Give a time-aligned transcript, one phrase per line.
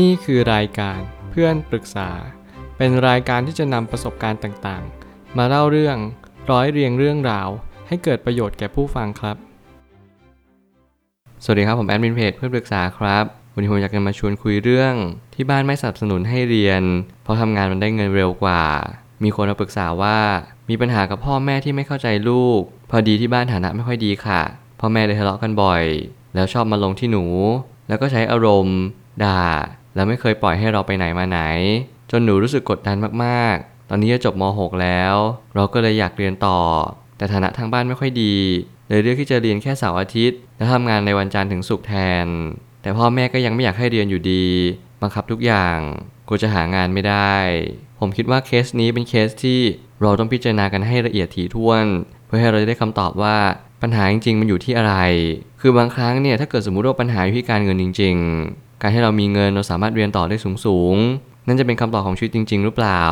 [0.00, 0.98] นี่คือรายการ
[1.30, 2.10] เพื่อนปรึกษา
[2.76, 5.96] เป็นรายการที่จะนำประสบการณ์ต่างๆ มาเล่าเรื่อง
[6.50, 7.48] ร้อยเรียงเรื่องราว
[7.88, 9.36] ให้เกิดประโยชน์แก่ผู้ฟังครับ
[11.44, 13.24] สวัสดีครับ ผมแอดมินเพจเพื่อนปรึกษาครับ
[13.54, 14.94] วันนี้ผมอยากจะมาชวนคุยเรื่อง
[15.34, 16.82] ที่บ้านไม่สนับสนุนให้เรียน
[17.22, 18.62] เพราะทำงานมันได้เงินเร็วกว่า
[19.22, 20.18] มีคนมาปรึกษาว่า
[20.70, 24.42] มีปัญหากับพ่อแม่ที่ไม่เข้าใจลูก พอดีที่บ้านฐานะไม่ค่อยดีค่ะ
[24.80, 25.84] พ่อแม่เลยทะเลาะกันบ่อย
[26.34, 27.24] แล้วชอบมาลงที่หนู
[27.88, 28.78] แล้วก็ใช้อารมณ์
[29.24, 29.42] ด่า
[29.94, 31.40] แล้วไม่เคยปล่อยให้เราไปไหนมาไหน
[32.10, 35.14] จนหนูรู้สึกกดดันมากๆ ตอนนี้จะจบม .6 แล้ว
[35.54, 36.60] เราก็เลยอยากเรียนต่อ
[37.16, 38.34] แต่ฐานะทางบ้านไม่ค่อยดี
[38.88, 42.26] เลยเลือกที่จะเรียนแค่เสาร์อาทิตย์ และทำงานในวันจันทร์ถึงศุกร์แทน
[42.82, 44.46] แต่พ่อแม่ก็ยังไม่อยากให้เรียนอยู่ดี
[45.02, 45.78] บังคับทุกอย่าง
[46.28, 47.34] กูจะหางานไม่ได้
[48.00, 49.60] ผมคิดว่าเคสนี้เป็นเคสที่
[50.00, 51.84] เราต้องพิจารณากันให้ละเอียดถี่ถ้วน
[52.26, 53.36] เพื่อให้เราจะได้คำตอบว่า
[53.82, 54.94] ปัญหาจริงๆ มันอยู่ที่อะไร
[55.60, 60.36] คือบางครั้งเนี่ยถ้าเกิดสมมุติว่าปัญหาอยู่ที่การเงินจริงๆ การให้เรามีเงินเราสามารถเรียนต่อได้
[60.66, 63.02] สูงๆนั่นจะเป็นคำตอบของชีวิตจริง ๆ หรือเปล่า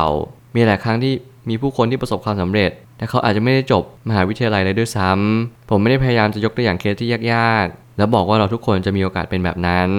[0.55, 1.13] มีหลายครั้งที่
[1.49, 9.89] มีผู้คนที่ประสบความสำเร็จ แต่เขาอาจจะไม่ได้จบมหาวิทยาลัยเลยด้วยซ้ำผมไม่ได้พยายามจะยกตัวอย่างเคสที่ยากๆ แล้วบอกว่าเราทุกคนจะมีโอกาสเป็นแบบนั้น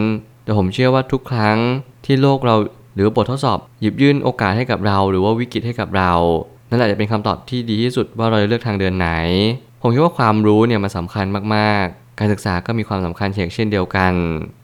[0.44, 1.58] แต่ผมเชื่อว่าทุกครั้ง
[2.06, 2.56] ที่โลกเรา
[2.94, 6.12] หรือบททดสอบ หยิบยื่นโอกาสให้กับเรา หรือว่าวิกฤตให้กับเรา
[6.68, 9.10] นั่นแหละจะเป็นคำตอบที่ดีที่สุดว่าเราจะเลือกทางเดินไหน
[9.82, 14.12] ผมคิดว่าความรู้เนี่ยมันสาคัญมากๆ การศึกษาก็มีความสำคัญเช่นเดียวกัน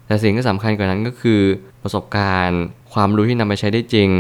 [0.07, 1.41] แต่สิ่งที่สำคัญกว่านั้นก็คือ
[1.83, 4.11] ประสบการณ์ ความรู้ที่นำไปใช้ได้จริง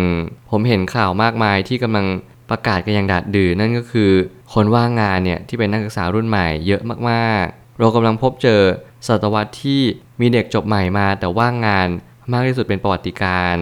[0.51, 2.07] ผมเห็นข่าวมากมายที่กำลัง
[2.51, 4.11] ประกาศกันอย่างดาดดื่นนั่นก็คือ
[4.55, 8.63] คนว่างงานเนี่ยที่เป็นนักศึกษารุ่นใหม่เยอะมากๆ เรากำลังพบเจอ
[9.07, 9.81] ศตวรรษที่
[10.21, 11.89] มีเด็กจบใหม่มา แต่ว่างงาน
[12.33, 13.57] มากที่สุดเป็นประวัติการ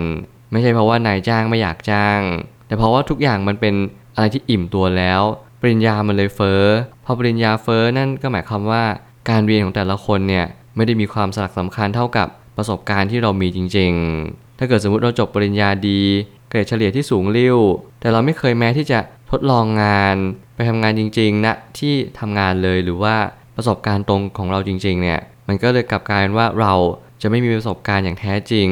[0.52, 2.20] ไม่ใช่เพราะว่านายจ้างไม่อยากจ้าง
[2.66, 3.74] แต่เพราะว่าทุกอย่างมันเป็น
[4.14, 5.22] อะไรที่อิ่มตัวแล้ว
[5.60, 6.62] ปริญญามันเลยเฟ้อ
[7.04, 8.84] พอปริญญาเฟ้อนั่นก็หมายความว่า
[9.30, 10.46] การเรียนของแต่ละคนเนี่ย
[10.77, 13.92] ไม่ได้มีความสลักสำคัญเท่ากับประสบการณ์ที่เรามีจริง
[14.27, 16.00] ๆ ถ้าเกิดสมมติเราจบปริญญาดี
[16.48, 17.58] เกรดเฉลี่ยที่สูงริ่ว
[18.00, 20.16] แต่เราไม่เคยแม้ที่จะทดลองงาน
[20.54, 23.16] ไปทำงานจริงๆนะที่ทำงานเลยหรือว่า
[23.56, 26.75] ประสบการณ์ตรงของเราจริง ๆ เนี่ยมันก็เลยกลับกลายเป็นว่าเรา
[27.22, 28.69] จะไม่มีประสบการณ์อย่างแท้จริง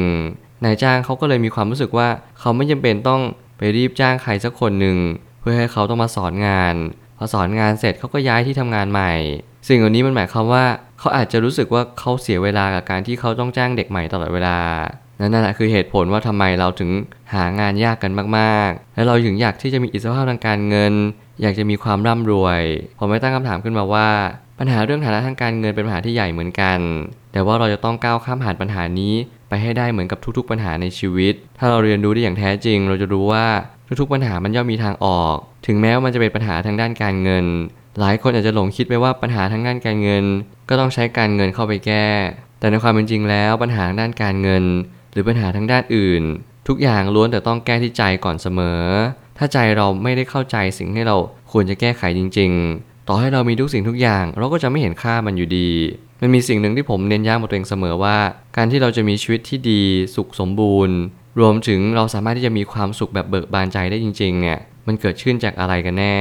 [0.63, 3.21] นายจ้างเขาก็เลยมีความรู้สึกว่าเขาไม่จำเป็นต้อง
[3.57, 4.97] ไปรีบจ้างใครสักคนหนึ่ง
[5.39, 6.75] เพื่อให้เขาต้องมาสอนงาน
[7.17, 9.13] พอสอนงานเสร็จเขาก็ย้ายที่ทำงานใหม่
[9.67, 10.65] สิ่งเหล่านี้มันหมายความว่า
[10.99, 14.57] เขาอาจจะรู้สึกว่าเขาเสียเวลากับการที่เขาต้องจ้างเด็กใหม่ตลอดเวลา
[15.19, 16.89] นั่นแหละคือเหตุผลว่าทำไมเราถึง
[17.33, 20.93] หางานยากกันมากๆ และเราถึงอยากที่จะมีอิสรภาพทางการเงิน
[21.41, 22.61] อยากจะมีความร่ำรวย
[22.99, 24.07] ผมไม่ตั้งคำถามขึ้นมาว่า
[24.59, 26.79] ปัญหาเรื่องฐานะทางการเงินเป็นปัญหาที่ใหญ่เหมือนกัน
[27.33, 29.13] แต่ว่าเราจะต้องก้าวข้ามผ่านปัญหานี้
[29.49, 33.45] ไปให้ได้เหมือนกับทุกๆ ปัญหาในชีวิต ถ้าเราเรียนรู้ได้อย่างแท้จริง เราจะรู้ว่า
[33.99, 35.35] ทุกๆปัญหามันย่อมมีทางออก
[35.67, 37.45] ถึงแม้ว่ามันจะเป็นปัญหาทางด้านการเงิน
[37.99, 40.25] หลายคนอาจจะหลงคิดไปว่าปัญหาทางด้านการเงิน
[40.69, 42.07] ก็ต้องใช้การเงินเข้าไปแก้
[42.59, 44.63] แต่ในความเป็นจริงแล้วปัญหาด้านการเงิน
[45.11, 46.23] หรือปัญหาทางด้านอื่น
[46.67, 48.81] ทุกอย่างล้วนแต่ต้องแก้ที่ใจก่อนเสมอ
[49.37, 51.17] ถ้าใจเราไม่ได้เข้าใจสิ่งที่เรา
[51.51, 55.69] ควรจะแก้ไขจริง ๆ ต่อให้เรามีทุกสิ่งทุกอย่าง เราก็จะไม่เห็นค่ามันอยู่ดี
[56.21, 58.17] มันมีสิ่งหนึ่งที่ผมเน้นย้ำกับตัวเองเสมอว่า
[58.57, 59.81] การที่เราจะมีชีวิตที่ดี
[60.15, 60.97] สุขสมบูรณ์
[61.39, 66.19] รวมถึงเราสามารถที่จะมีความสุขแบบเบิกบานใจได้จริงๆเนี่ย มันเกิดขึ้นจากอะไรกันแน่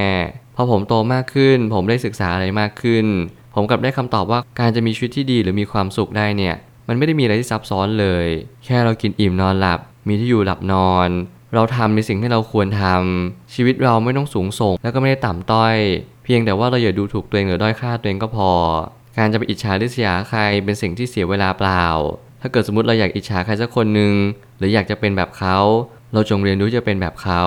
[0.57, 3.07] พอผมโตมากขึ้น ผมได้ศึกษาอะไรมากขึ้น
[3.55, 6.55] ผมกลับได้คำตอบว่าการจะมีชีวิตที่ดีหรือมีความสุขได้เนี่ย
[6.89, 8.27] มันไม่ได้มีอะไรที่ซับซ้อนเลย
[8.65, 11.09] แค่เรากินอิ่มนอนหลับ มีที่อยู่หลับนอน
[11.55, 15.75] เราทำในสิ่งที่เราควรทำชีวิตเราไม่ต้องสูงส่ง แล้วก็ไม่ได้ต่ำต้อย
[16.25, 18.51] เพียงแต่ว่าเราอย่าดูถูกตัวเองหรือด้อยค่าตัวเองก็พอ
[19.19, 21.85] การจะไปอิจฉาริษยาใครเป็นสิ่งที่เสียเวลาเปล่า
[22.41, 24.13] ถ้าเกิดสมมติเราอยากอิจฉาใครสักคนหนึ่ง
[24.59, 25.59] หรืออยากจะเป็นแบบเขา
[26.13, 27.45] เราจงเรียนรู้จะเป็นแบบเขา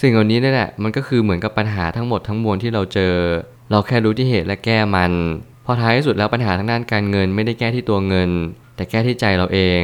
[0.00, 3.14] สิ่งเหล่านี้นี่แหละมันก็คือเหมือนกับปัญหาทั้งหมดทั้งมวลที่เราเจอ
[3.70, 5.12] เราแค่รู้ที่เหตุและแก้มัน
[5.64, 8.30] พอท้ายที่สุดแล้วปัญหาทางด้านการเงินไม่ได้แก้ที่ตัวเงิน
[8.76, 9.82] แต่แก้ที่ใจเราเอง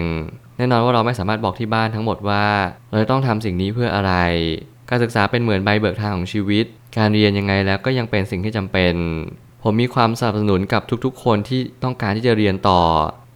[0.57, 2.45] แน่นอนว่าเราไม่สามารถบอกที่บ้านทั้งหมดว่า
[2.91, 4.13] เราจะต้องทำสิ่งนี้เพื่ออะไร
[4.91, 6.65] การศึกษาเป็นเหมือนใบเบิกทางของชีวิต
[6.97, 8.95] การเรียนยังไงแล้วก็ยังเป็นสิ่งที่จำเป็น
[9.63, 12.83] ผมมีความสนับสนุนกับทุกๆ คนที่ต้องการที่จะเรียนต่อ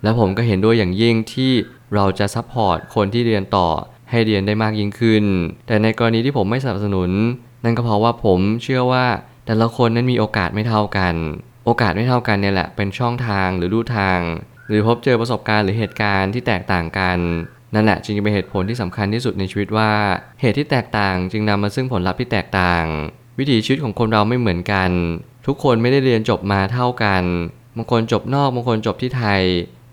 [0.02, 1.52] และผมก็เห็นด้วยอย่างยิ่งที่
[1.94, 3.69] เราจะ support คนที่เรียนต่อ
[4.10, 5.25] ให้เรียนได้มากยิ่งขึ้น
[5.66, 7.10] แต่ในกรณีที่ผมไม่สนับสนุน
[7.64, 9.06] นั่นก็เพราะว่าผมเชื่อว่า
[9.46, 11.14] แต่ละคนนั้นมีโอกาสไม่เท่ากัน
[11.64, 14.20] โอกาสไม่เท่ากันเนี่ยแหละเป็นช่องทางหรือรูทาง
[14.69, 17.19] หรือพบเจอประสบการณ์หรือเหตุการณ์ที่แตกต่างกัน
[17.75, 19.90] นั่นแหละจึงเป็นเหตุผลที่สำคัญที่สุดในชีวิตว่า
[20.40, 22.84] เหตุที่แตกต่างจึงนำมาซึ่งผลลัพธ์ที่แตกต่าง
[23.38, 24.90] วิถีชีวิตของคนเราไม่เหมือนกัน
[25.46, 27.25] ทุกคนไม่ได้เรียนจบมาเท่ากัน
[27.76, 29.43] บางคนจบนอกบางคนจบที่ไทย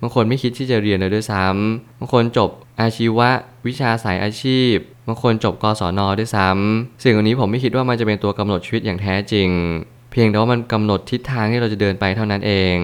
[0.01, 2.50] บางคนไม่คิดที่จะเรียนเลยด้วยซ้ำบางคนจบ
[2.81, 3.30] อาชีวะ
[3.68, 4.75] วิชาสายอาชีพ
[5.07, 9.50] บางคนจบกศนด้วยซ้ำสิ่งเหล่านี้ผมไม่คิดว่ามันจะเป็นตัวกำหนดชีวิตอย่างแท้จริง
[10.12, 12.77] เพียงแต่ว่ามันกำหนดทิศทางที่เราจะเดินไปเท่านั้นเอง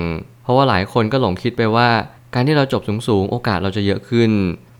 [0.43, 1.89] เพราะว่าหลายคนก็หลงคิดไปว่า
[2.33, 4.31] การที่เราจบสูงๆโอกาสเราจะเยอะขึ้น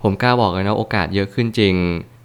[0.04, 1.76] ผมกล้าบอกเลยนะโอกาสเยอะขึ้นจริง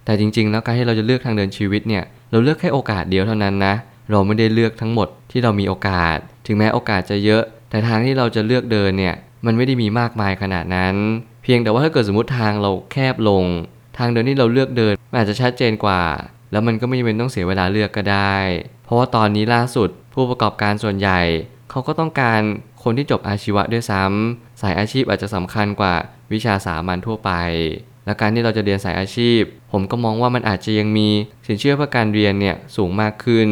[0.05, 3.73] แต่จริง ๆ แล้วการที่เราจะเลือกทางเดินชีวิตเนี่ยเราเลือกแค่โอกาสเดียวเท่านั้นนะ
[4.11, 6.17] เราไม่ได้เลือกทั้งหมดที่เรามีโอกาส
[6.47, 10.95] ถึงแม้โอกาสจะเยอะ แต่ทางที่เราจะเลือกเดินเนี่ยมันไม่ได้มีมากมายขนาดนั้น
[11.49, 13.45] พียงแต่ว่าถ้าเกิดสมมติทางเราแคบลง
[13.97, 16.01] ทางเดินที่เราเลือกเดินมันอาจจะชัดเจนกว่า
[16.51, 18.37] แล้วมันก็ไม่จำเป็นต้องเสียเวลาเลือกก็ได้
[18.85, 21.19] เพราะว่าตอนนี้ล่าสุดผู้ประกอบการส่วนใหญ่
[21.69, 22.41] เขาก็ต้องการ
[22.83, 25.93] คนที่จบอาชีวะด้วยซ้ำสายอาชีพอาจจะสำคัญกว่า
[26.33, 27.31] วิชาสามัญทั่วไป
[28.05, 29.41] และการที่เราจะเรียนสายอาชีพ
[29.71, 31.07] ผมก็มองว่ามันอาจจะยังมี
[31.47, 33.49] สินเชื่อเพื่อการเรียนเนี่ยสูงมากขึ้น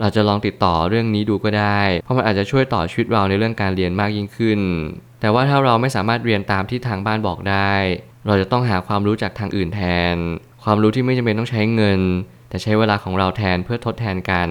[0.00, 4.60] เราจะลองติดต่อเรื่องนี้ดูก็ได้ เพราะมันอาจจะช่วยต่อชีวิตเราในเรื่องการเรียนมากยิ่งขึ้น
[5.24, 7.74] แต่ว่าถ้าเราไม่สามารถเรียนตามที่ทางบ้านบอกได้
[8.26, 9.80] เราจะต้องหาความรู้จากทางอื่นแท
[10.14, 10.16] น
[10.64, 12.00] ความรู้ที่ไม่จำเป็นต้องใช้เงิน
[12.48, 14.48] แต่ใช้เวลาของเราแทนเพื่อทดแทนกัน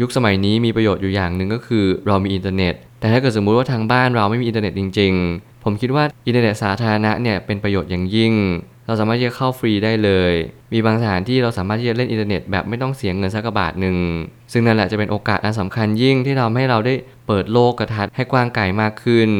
[0.00, 8.32] ยุคสมัยนี้มีประโยชน์อยู่อย่างหนึ่งก็คือ เรามีอินเทอร์เน็ต แต่ถ้าเกิดสมมุติว่าทางบ้านเราไม่มีอินเทอร์เน็ตจริง ๆ ผมคิดว่าอินเทอร์เน็ตสาธารณะเนี่ยเป็นประโยชน์อย่างยิ่ง
[8.86, 10.32] เราสามารถที่จะเข้าฟรีได้เลย
[10.72, 13.96] มีบางสถานที่เราสามารถที่จะเล่นอินเทอร์เน็ตแบบไม่ต้องเสียเงินสักบาทหนึ่ง
[14.52, 16.94] ซึ่งนั่นแหละจะเป็นโอกาสอันสำคัญยิ่งที่ทำให้เราได้
[17.26, 19.30] เปิดโลกกระทัดให้กว้างไกลมากขึ้น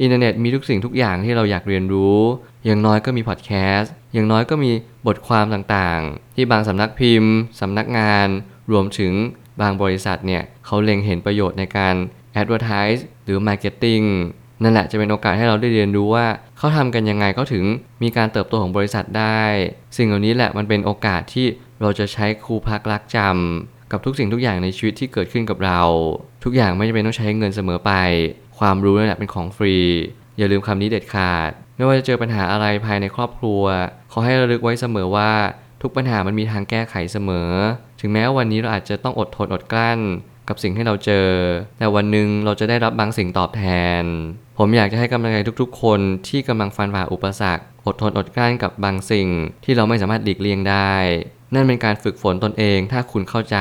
[0.00, 2.18] อินเทอร์เน็ตมีทุกสิ่งทุกอย่างที่เราอยากเรียนรู้
[2.64, 4.70] อย่างน้อยก็มีพอดแคสต์ อย่างน้อยก็มี
[5.06, 8.28] บทความต่างๆ ที่บางสำนักพิมพ์ สำนักงาน
[8.72, 9.12] รวมถึง
[9.60, 11.94] บางบริษัทเนี่ยเขาเล็งเห็นประโยชน์ในการ
[12.40, 14.06] advertise หรือ marketing
[14.62, 16.26] นั่นแหละจะเป็นโอกาสให้เราได้เรียนรู้ว่า
[16.58, 17.64] เขาทำกันยังไงเขาถึง
[18.02, 19.42] มีการเติบโตของบริษัทได้
[19.96, 21.46] สิ่งเหล่านี้แหละมันเป็นโอกาสที่
[21.82, 25.80] เราจะใช้ครูพักรักจำกับทุกสิ่งทุกอย่างในชีวิตที่เกิดขึ้นกับเรา
[26.44, 27.92] ทุกอย่างไม่จำเป็นต้องใช้เงินเสมอไป
[28.58, 29.76] ความรู้นั่นแหละเป็นของฟรี
[30.38, 33.62] อย่าลืมคำนี้เด็ดขาด ไม่ว่าจะเจอปัญหาอะไรภายในครอบครัว
[34.12, 35.30] ขอให้ระลึกไว้เสมอว่า
[35.82, 37.50] ทุกปัญหามันมีทางแก้ไขเสมอ
[38.00, 39.98] ถึงแม้วันนี้เราอาจจะต้องอดทนอดกลั้น
[40.48, 41.28] กับสิ่งที่เราเจอ
[41.78, 43.64] แต่วันหนึ่งเราจะได้รับบางสิ่งตอบแท
[44.00, 44.02] น
[44.58, 49.28] ผมอยากจะให้กำลังใจทุกๆ คนที่กำลังฟันฝ่าอุปสรรค อดทนอดกลั้นกับบางสิ่ง
[49.64, 50.92] ที่เราไม่สามารถหลีกเลี่ยงได้
[51.54, 53.58] นั่นเป็นการฝึกฝนตนเองถ้าคุณเข้าใจ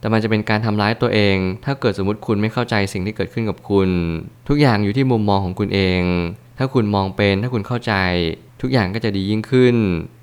[0.00, 3.90] แต่มันจะเป็นการทำร้ายตัวเอง ถ้าเกิดสมมติคุณไม่เข้าใจสิ่งที่เกิดขึ้นกับคุณ
[4.48, 6.02] ทุกอย่างอยู่ที่มุมมองของคุณเอง
[6.58, 7.92] ถ้าคุณมองเป็น ถ้าคุณเข้าใจ
[8.60, 9.76] ทุกอย่างก็จะดียิ่งขึ้น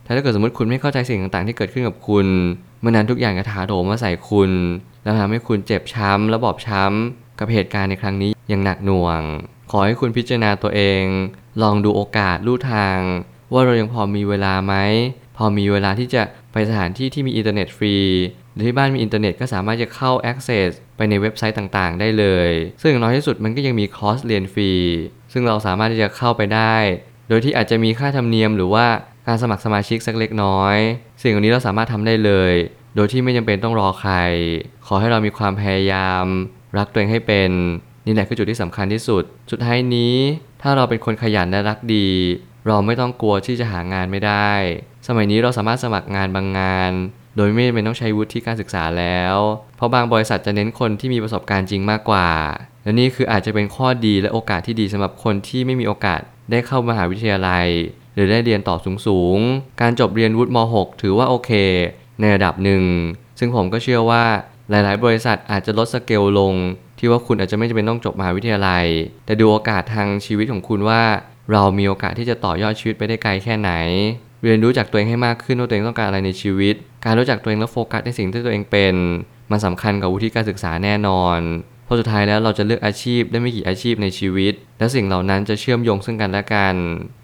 [0.04, 2.28] แต่ถ้าเกิดสมมติคุณไม่เข้าใจสิ่งต่างๆ ที่เกิดขึ้นกับคุณ
[2.80, 4.52] เมื่อนั้นทุกอย่างจะถาโถมมาใส่คุณ
[5.04, 9.22] แล้วทำให้คุณเจ็บช้ำและบอบช้ำกับเหตุการณ์ในครั้งนี้อย่างหนักหน่วง
[9.72, 11.04] ขอให้คุณพิจารณาตัวเอง
[11.62, 13.00] ลองดูโอกาสลู่ทาง
[13.54, 14.74] ว่าเรายังพอมีเวลาไหม
[15.38, 17.96] พอมีเวลาที่จะไปสถานที่ที่มีอินเทอร์เน็ตฟรี
[18.54, 22.50] หรือที่บ้านมีอินเทอร์เน็ตก็สามารถจะเข้า Access ไปในเว็บไซต์ต่างๆ ได้เลย
[22.82, 24.72] ซึ่งน้อยที่สุดมันก็ยังมีคอร์สเรียนฟรี
[25.34, 26.76] ซึ่งเราสามารถที่จะเข้าไปได้
[27.30, 28.86] โดยที่อาจจะมีค่าธรรมเนียมหรือว่า
[29.28, 30.78] การสมัครสมาชิกสักเล็กน้อย
[31.22, 32.54] สิ่งเหล่านี้เราสามารถทำได้เลย
[32.96, 34.14] โดยที่ไม่จำเป็นต้องรอใคร
[34.86, 36.26] ขอให้เรามีความพยายาม
[36.78, 37.52] รักตัวเองให้เป็น
[38.06, 40.16] นี่แหละคือจุดที่สำคัญที่สุด สุดท้ายนี้
[40.62, 42.08] ถ้าเราเป็นคนขยันและรักดี
[42.68, 44.52] เราไม่ต้องกลัวที่จะหางานไม่ได้
[45.08, 46.92] สมัยนี้เราสามารถสมัครงานบางงาน
[47.38, 49.36] โดยไม่จำเป็นต้องใช้วุฒิการศึกษาแล้ว
[49.78, 52.28] เพราะบางบริษัทจะเน้นคนที่มีประสบการณ์จริงมากกว่า
[52.84, 56.22] และนี่คืออาจจะเป็นข้อดีและโอกาสที่ดีสำหรับคนที่ไม่มีโอกาส
[56.52, 57.68] ได้เข้ามหาวิทยาลัย
[58.16, 58.76] หรือได้เรียนต่อ
[59.08, 61.52] สูงๆ การจบเรียนวุฒิม .6 ถือว่าโอเค
[62.20, 62.84] ในระดับหนึ่ง
[63.40, 64.24] ซึ่งผมก็เชื่อว่า
[64.70, 66.54] หลาย ๆ บริษัทอาจจะลดสเกลลง
[67.00, 68.86] ที่ว่าคุณอาจจะไม่จำเป็นต้องจบมหาวิทยาลัย
[69.26, 71.02] แต่ดูโอกาสทางชีวิตของคุณว่า
[71.52, 73.72] เรามีโอกาสที่จะต่อยอดชีวิตไปได้ไกลแค่ไหน
[74.44, 76.76] เรียนรู้จากตัวเองให้มากขึ้นว่าตัวเองต้องการอะไรในชีวิต
[77.06, 78.96] การรู้จักตัวเองและโฟกัสในสิ่งที่ตัวเองเป็น
[79.52, 81.40] มันสำคัญกับวุฒิการศึกษาแน่นอน
[81.86, 86.76] เพราะสุดท้ายแล้วเราจะเลือกอาชีพได้ไม่กี่อาชีพในชีวิต และสิ่งเหล่านั้นจะเชื่อมโยงซึ่งกันและกัน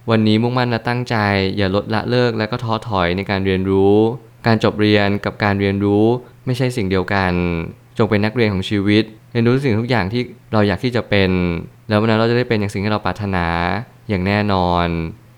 [0.10, 1.16] วันนี้มุ่งมั่นและตั้งใจ
[1.58, 3.96] อย่าลดละเลิกและก็ท้อถอยในการเรียนรู้
[4.48, 6.06] การจบเรียนกับการเรียนรู้
[6.46, 7.34] ไม่ใช่สิ่งเดียวกัน
[7.98, 10.22] จงเป็นนักเรียนของชีวิต เรียนรู้สิ่งทุกอย่างที่
[10.54, 11.32] เราอยากที่จะเป็น
[11.90, 13.48] แล้ววันนั้นเราจะได้เป็นอย่างสิ่งที่เราปรารถนา
[14.10, 14.88] อย่างแน่นอน